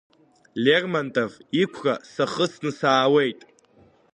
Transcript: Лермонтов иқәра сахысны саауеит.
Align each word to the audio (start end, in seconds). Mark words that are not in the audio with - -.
Лермонтов 0.63 1.31
иқәра 1.61 1.93
сахысны 2.13 2.71
саауеит. 2.79 3.41